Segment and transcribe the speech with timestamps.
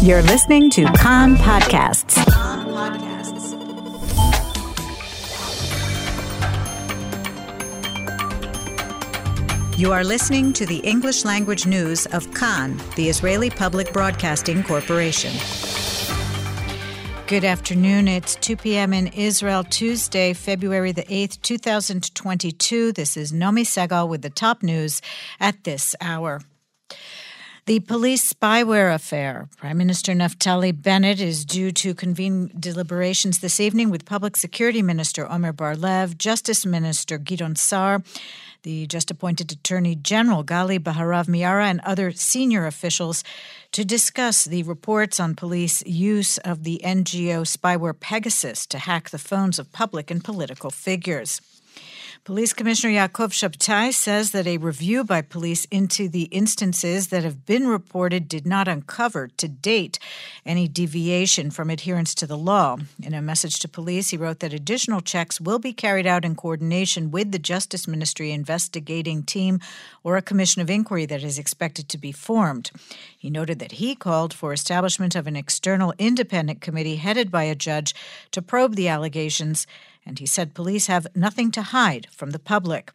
[0.00, 2.16] You're listening to Kan Podcasts.
[9.76, 15.32] You are listening to the English language news of Kan, the Israeli Public Broadcasting Corporation.
[17.26, 18.06] Good afternoon.
[18.06, 18.92] It's 2 p.m.
[18.92, 22.92] in Israel, Tuesday, February the 8th, 2022.
[22.92, 25.02] This is Nomi Segal with the top news
[25.40, 26.40] at this hour.
[27.68, 29.46] The police spyware affair.
[29.58, 35.30] Prime Minister Naftali Bennett is due to convene deliberations this evening with Public Security Minister
[35.30, 38.02] Omer Bar-Lev, Justice Minister Gideon Sa'ar,
[38.62, 43.22] the just appointed Attorney General Gali Baharav Miara, and other senior officials
[43.72, 49.18] to discuss the reports on police use of the NSO spyware Pegasus to hack the
[49.18, 51.42] phones of public and political figures.
[52.24, 57.46] Police Commissioner Yaakov Shabtai says that a review by police into the instances that have
[57.46, 59.98] been reported did not uncover to date
[60.44, 62.76] any deviation from adherence to the law.
[63.02, 66.34] In a message to police, he wrote that additional checks will be carried out in
[66.34, 69.58] coordination with the Justice Ministry investigating team
[70.04, 72.70] or a commission of inquiry that is expected to be formed.
[73.16, 77.54] He noted that he called for establishment of an external independent committee headed by a
[77.54, 77.94] judge
[78.32, 79.66] to probe the allegations
[80.04, 82.92] and he said police have nothing to hide from the public.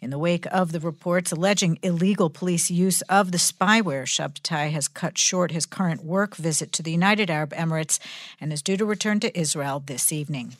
[0.00, 4.86] In the wake of the reports alleging illegal police use of the spyware, Shabtai has
[4.86, 7.98] cut short his current work visit to the United Arab Emirates
[8.40, 10.54] and is due to return to Israel this evening.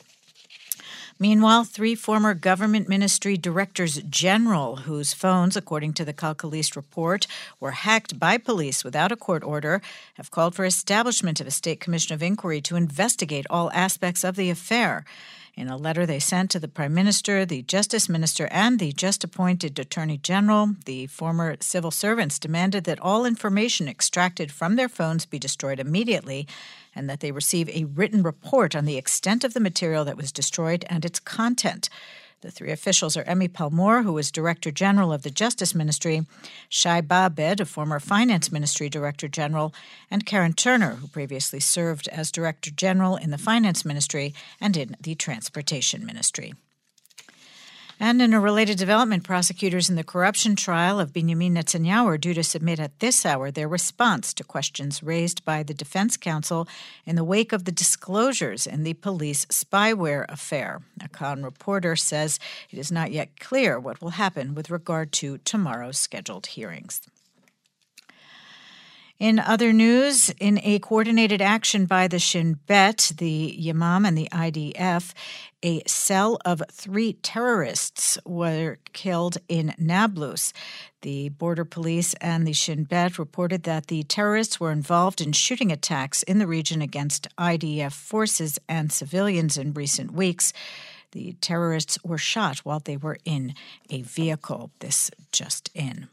[1.21, 7.27] Meanwhile, three former government ministry directors general, whose phones, according to the Calcalist report,
[7.59, 9.81] were hacked by police without a court order,
[10.13, 14.37] have called for establishment of a state commission of inquiry to investigate all aspects of
[14.37, 15.03] the affair.
[15.55, 19.23] In a letter they sent to the Prime Minister, the Justice Minister, and the just
[19.23, 25.25] appointed Attorney General, the former civil servants demanded that all information extracted from their phones
[25.25, 26.47] be destroyed immediately
[26.95, 30.31] and that they receive a written report on the extent of the material that was
[30.31, 31.89] destroyed and its content.
[32.41, 36.25] The three officials are Emi Palmor, who was Director General of the Justice Ministry,
[36.69, 39.73] Shai Babad, a former Finance Ministry Director General,
[40.09, 44.95] and Keren Terner, who previously served as Director General in the Finance Ministry and in
[45.01, 46.53] the Transportation Ministry.
[48.01, 52.33] And in a related development, prosecutors in the corruption trial of Benjamin Netanyahu are due
[52.33, 56.65] to submit at this hour their response to questions raised by the defense counsel
[57.05, 60.81] in the wake of the disclosures in the police spyware affair.
[61.03, 62.39] A Kan reporter says
[62.71, 67.01] it is not yet clear what will happen with regard to tomorrow's scheduled hearings.
[69.19, 74.29] In other news, in a coordinated action by the Shin Bet, the Yamam, and the
[74.31, 75.13] IDF,
[75.61, 80.53] a cell of three terrorists were killed in Nablus.
[81.01, 85.69] The border police and the Shin Bet reported that the terrorists were involved in shooting
[85.69, 90.53] attacks in the region against IDF forces and civilians in recent weeks.
[91.11, 93.53] The terrorists were shot while they were in
[93.89, 94.71] a vehicle.
[94.79, 96.07] This just in.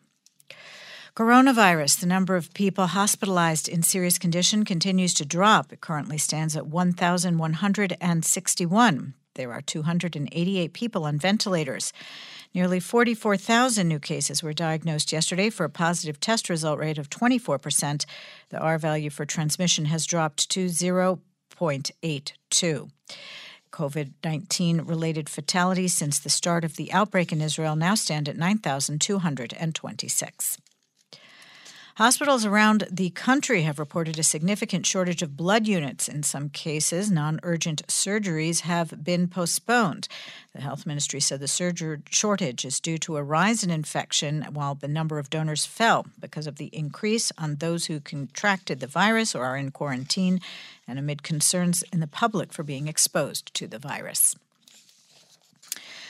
[1.17, 5.73] Coronavirus, the number of people hospitalized in serious condition continues to drop.
[5.73, 9.15] It currently stands at 1,161.
[9.35, 11.95] There are 288 people on ventilators.
[12.53, 18.05] Nearly 44,000 new cases were diagnosed yesterday for a positive test result rate of 24%.
[18.51, 22.91] The R value for transmission has dropped to 0.82.
[23.73, 28.37] COVID 19 related fatalities since the start of the outbreak in Israel now stand at
[28.37, 30.59] 9,226.
[31.97, 36.09] Hospitals around the country have reported a significant shortage of blood units.
[36.09, 40.07] In some cases, non urgent surgeries have been postponed.
[40.55, 44.75] The health ministry said the surgery shortage is due to a rise in infection while
[44.75, 49.35] the number of donors fell because of the increase on those who contracted the virus
[49.35, 50.43] or are in quarantine
[50.87, 54.37] and amid concerns in the public for being exposed to the virus.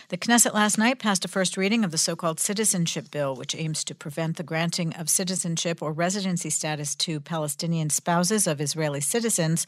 [0.09, 3.57] The Knesset last night passed a first reading of the so called Citizenship Bill, which
[3.57, 9.01] aims to prevent the granting of citizenship or residency status to Palestinian spouses of Israeli
[9.01, 9.67] citizens.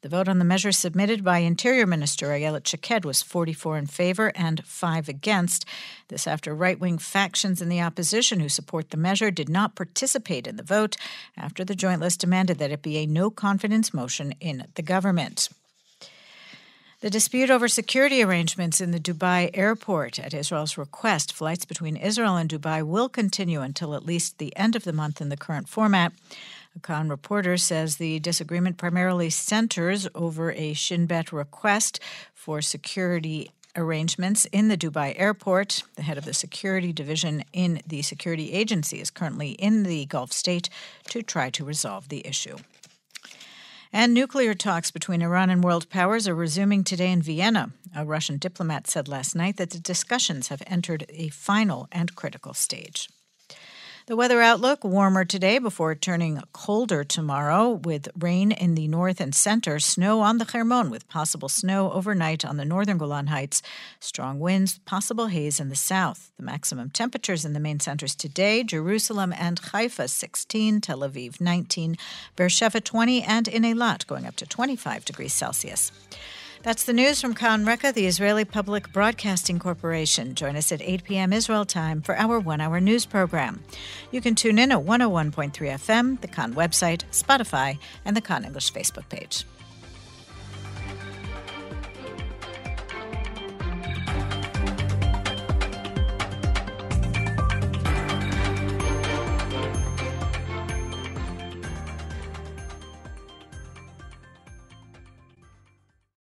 [0.00, 4.32] The vote on the measure submitted by Interior Minister Ayelet Shaked was 44 in favor
[4.34, 5.64] and 5 against.
[6.08, 10.48] This after right wing factions in the opposition who support the measure did not participate
[10.48, 10.96] in the vote
[11.36, 15.48] after the joint list demanded that it be a no confidence motion in the government.
[17.06, 22.34] The dispute over security arrangements in the Dubai airport at Israel's request, flights between Israel
[22.34, 25.68] and Dubai will continue until at least the end of the month in the current
[25.68, 26.12] format.
[26.74, 32.00] A Kan reporter says the disagreement primarily centers over a Shin Bet request
[32.34, 35.84] for security arrangements in the Dubai airport.
[35.94, 40.32] The head of the security division in the security agency is currently in the Gulf
[40.32, 40.68] state
[41.10, 42.56] to try to resolve the issue.
[43.98, 47.70] And nuclear talks between Iran and world powers are resuming today in Vienna.
[47.96, 52.52] A Russian diplomat said last night that the discussions have entered a final and critical
[52.52, 53.08] stage.
[54.06, 59.34] The weather outlook warmer today before turning colder tomorrow with rain in the north and
[59.34, 63.62] center, snow on the Hermon with possible snow overnight on the northern Golan Heights,
[63.98, 66.30] strong winds, possible haze in the south.
[66.36, 71.96] The maximum temperatures in the main centers today Jerusalem and Haifa 16, Tel Aviv 19,
[72.36, 75.90] Beersheba 20, and in Eilat going up to 25 degrees Celsius.
[76.62, 80.34] That's the news from Kan Reka, the Israeli Public Broadcasting Corporation.
[80.34, 81.32] Join us at 8 p.m.
[81.32, 83.62] Israel time for our one hour news program.
[84.10, 88.72] You can tune in at 101.3 FM, the Kan website, Spotify, and the Kan English
[88.72, 89.44] Facebook page.